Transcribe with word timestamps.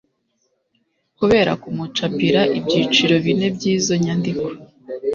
kubera 1.17 1.51
kumucapira 1.61 2.41
ibyiciro 2.57 3.15
bine 3.25 3.47
by'izo 3.55 3.93
nyandiko. 4.03 4.47